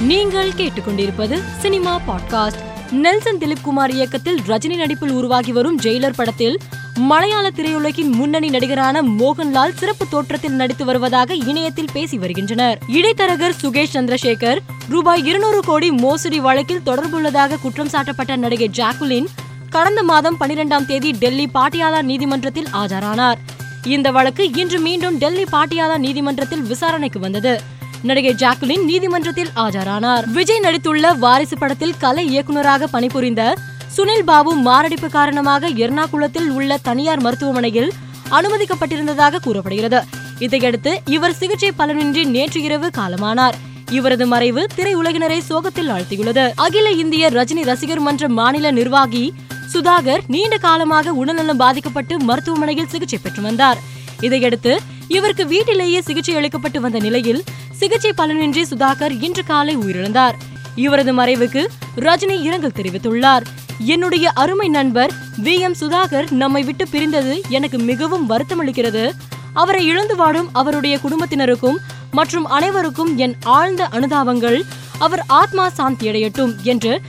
நீங்கள் 0.00 0.48
கேட்டுக்கொண்டிருப்பது 0.48 1.42
cinema 1.58 2.00
podcast. 2.08 2.90
Nelson 2.90 3.38
Dilip 3.38 3.60
Kumar 3.62 3.90
இயக்கத்தில் 3.90 4.40
ரஜினி 4.46 4.76
நடிப்பில் 4.76 5.10
உருவாகி 5.10 5.52
வரும் 5.52 5.80
ஜெயிலர் 5.80 6.12
படத்தில் 6.16 6.58
மலையாள 6.94 7.50
திரையுலகின் 7.50 8.12
முன்னணி 8.12 8.48
நடிகரான 8.48 9.02
மோகன்லால் 9.02 9.74
சிறப்பு 9.74 10.06
தோற்றத்தில் 10.10 10.52
நடித்து 10.52 10.84
வருவதாக 10.84 11.34
இணையத்தில் 11.34 11.88
பேசி 11.92 12.18
வருகின்றனர். 12.18 12.78
இடைத்தரகர் 12.88 13.54
சுகேஷ் 13.62 13.94
சந்திரசேகர் 13.94 14.58
ரூபாய் 14.88 15.24
இருநூறு 15.24 15.60
கோடி 15.60 15.90
மோசடி 15.90 16.40
வழக்கில் 16.40 16.82
தொடர்புள்ளதாக 16.86 17.60
குற்றம் 17.60 17.88
சாட்டப்பட்ட 17.88 18.36
நடிகை 18.36 18.70
ஜாக்குலின் 18.76 19.26
கடந்த 19.70 20.02
மாதம் 20.02 20.36
பனிரெண்டாம் 20.40 20.86
தேதி 20.86 21.10
டெல்லி 21.10 21.48
பாட்டியாலா 21.54 22.02
நீதிமன்றத்தில் 22.02 22.68
ஆஜரானார். 22.72 23.36
இந்த 23.84 24.10
வழக்கு 24.10 24.52
இன்று 24.52 24.80
மீண்டும் 24.80 25.18
டெல்லி 25.18 25.42
பாட்டியாலா 25.42 25.98
நீதிமன்றத்தில் 25.98 26.62
விசாரணைக்கு 26.62 27.18
வந்தது. 27.18 27.74
நடிகை 28.02 28.34
ஜாக்குலின் 28.34 28.84
நீதிமன்றத்தில் 28.84 29.48
ஆஜரானார். 29.56 30.26
விஜய் 30.26 30.60
நடித்துள்ள 30.60 31.18
வாரிசு 31.18 31.58
படத்தில் 31.58 31.96
கலை 31.98 32.26
இயக்குநராக 32.26 32.86
பணிபுரிந்த 32.86 33.54
சுனில் 33.96 34.24
பாபு 34.24 34.54
மாரடைப்பு 34.54 35.08
காரணமாக 35.08 35.68
எர்ணாகுளத்தில் 35.68 36.48
உள்ள 36.48 36.78
தனியார் 36.82 37.20
மருத்துவமனையில் 37.20 37.92
அனுமதிக்கப்பட்டிருந்ததாக 38.30 39.40
கூறப்படுகிறது. 39.40 40.04
இதையடுத்து 40.38 41.00
இவர் 41.04 41.34
சிகிச்சை 41.34 41.72
பலனின்றி 41.78 42.24
நேற்று 42.24 42.62
இரவு 42.62 42.90
காலமானார். 42.96 43.54
இவரது 43.90 44.26
மறைவு 44.26 44.66
திரையுலகினரை 44.76 45.38
சோகத்தில் 45.38 45.88
ஆழ்த்தியுள்ளது. 45.88 46.52
அகில 46.54 46.90
இந்திய 46.90 47.30
ரஜினி 47.30 47.64
ரசிகர் 47.64 48.00
மன்ற 48.00 48.28
மாநில 48.28 48.70
நிர்வாகி 48.70 49.32
சுதாகர் 49.72 50.20
நீண்ட 50.26 50.58
காலமாக 50.58 51.12
உடல்நலம் 51.12 51.56
பாதிக்கப்பட்டு 51.56 52.18
மருத்துவமனையில் 52.18 52.88
சிகிச்சை 52.88 53.18
பெற்று 53.22 53.42
வந்தார். 53.42 53.78
இதையடுத்து 54.20 54.80
இவருக்கு 55.08 55.46
வீட்டிலேயே 55.46 56.00
சிகிச்சை 56.00 56.34
அளிக்கப்பட்டு 56.34 56.80
வந்த 56.80 56.98
நிலையில் 56.98 57.44
சிகிச்சை 57.76 58.12
பலனின்றி 58.16 58.62
சுதாகர் 58.70 59.22
இன்று 59.22 59.44
காலை 59.44 59.76
உயிரிழந்தார். 59.76 60.32
இவரது 60.74 61.14
மறைவுக்கு 61.14 61.66
ரஜினி 61.96 62.42
இரங்கல் 62.42 62.72
தெரிவித்துள்ளார். 62.76 63.42
என்னுடைய 63.78 64.30
அருமை 64.30 64.68
நண்பர் 64.68 65.12
வி. 65.44 65.58
எம். 65.58 65.74
சுதாகர் 65.80 66.30
நம்மை 66.30 66.62
விட்டு 66.62 66.88
பிரிந்தது 66.88 67.40
எனக்கு 67.48 67.78
மிகவும் 67.78 68.30
வருத்தமளிக்கிறது. 68.30 69.10
அவரை 69.52 69.86
இழந்து 69.86 70.16
வாடும் 70.16 70.48
அவருடைய 70.52 70.98
குடும்பத்தினருக்கும் 71.02 71.76
மற்றும் 72.10 72.44
அனைவருக்கும் 72.44 73.16
என் 73.16 73.36
ஆழ்ந்த 73.44 73.88
அனுதாபங்கள் 73.92 74.62
அவர் 74.98 75.24
ஆத்மா 75.26 75.70
சாந்தியடையட்டும் 75.78 76.54
என்று 76.62 77.00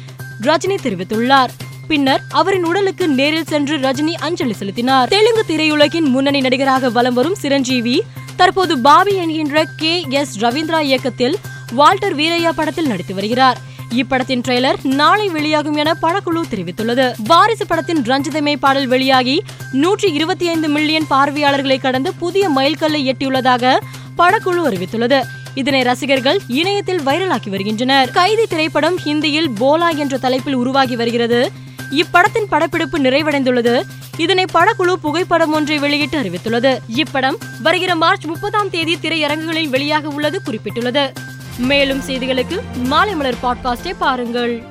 ரஜினி 0.41 0.77
தெரிவித்துள்ளார். 0.83 1.49
பின்னர் 1.87 2.23
அவரின் 2.29 2.65
உடலுக்கு 2.65 3.07
நேரில் 3.07 3.45
சென்று 3.45 3.77
ரஜினி 3.77 4.13
அஞ்சலி 4.13 4.53
செலுத்தினார். 4.53 5.07
தெலுங்கு 5.07 5.45
திரையுலகின் 5.47 6.09
முன்னணி 6.09 6.39
நடிகராக 6.41 6.89
வலம் 6.89 7.13
வரும் 7.13 7.35
சிரஞ்சீவி 7.35 8.03
தற்போது 8.37 8.77
பாபி 8.77 9.13
என்கின்ற 9.15 9.63
கே 9.75 10.05
எஸ் 10.09 10.39
ரவீந்திரா 10.39 10.79
இயக்கத்தில் 10.79 11.35
வால்டர் 11.71 12.15
வீரையா 12.15 12.49
படத்தில் 12.55 12.87
நடித்து 12.87 13.13
வருகிறார். 13.13 13.57
இப்படத்தின் 13.95 14.43
ட்ரெய்லர் 14.47 14.79
நாளை 14.83 15.29
வெளியாகும் 15.29 15.75
என 15.75 15.93
படக்குழு 16.01 16.41
தெரிவித்துள்ளது. 16.51 17.13
வாரிசு 17.23 17.65
படத்தின் 17.65 18.01
ரஞ்சிதமே 18.01 18.55
பாடல் 18.59 18.87
வெளியாகி 18.87 19.43
நூற்றி 19.71 20.11
இருபத்தி 20.11 20.47
ஐந்து 20.47 20.67
மில்லியன் 20.67 21.07
பார்வையாளர்களை 21.09 21.77
கடந்து 21.77 22.13
புதிய 22.13 22.49
மைல்கல்லை 22.49 23.01
எட்டியுள்ளதாக 23.11 23.77
படக்குழு 24.17 24.63
அறிவித்துள்ளது. 24.69 25.21
இதனை 25.55 25.81
ரசிகர்கள் 25.81 26.39
இணையத்தில் 26.47 27.01
வைரலாக்கி 27.01 27.49
வருகின்றனர். 27.49 28.11
கைதி 28.11 28.45
திரைப்படம் 28.45 28.97
ஹிந்தியில் 29.05 29.49
போலா 29.59 29.97
என்ற 29.97 30.17
தலைப்பில் 30.17 30.53
உருவாகி 30.53 30.95
வருகிறது. 30.95 31.51
இப்படத்தின் 31.91 32.47
படப்பிடிப்பு 32.49 32.99
நிறைவடைந்துள்ளது. 32.99 33.81
இதனை 34.17 34.45
படக்குழு 34.53 34.93
புகைப்படம் 34.93 35.53
ஒன்றை 35.53 35.79
வெளியிட்டு 35.79 36.19
அறிவித்துள்ளது. 36.19 36.77
இப்படம் 36.95 37.35
வருகிற 37.61 37.95
மார்ச் 37.95 38.25
முப்பதாம் 38.25 38.69
தேதி 38.69 38.95
திரையரங்குகளில் 38.95 39.69
வெளியாக 39.69 40.03
உள்ளது 40.03 40.41
குறிப்பிட்டுள்ளது. 40.45 41.13
மேலும் 41.57 42.01
செய்திகளுக்கு 42.07 42.59
மாலை 42.75 43.15
மலர் 43.15 43.35
பாட்காஸ்டை 43.43 43.93
பாருங்கள். 43.97 44.63